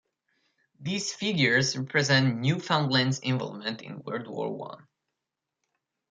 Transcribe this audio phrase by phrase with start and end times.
[0.79, 4.87] These figures represent Newfoundland's involvement in World War One.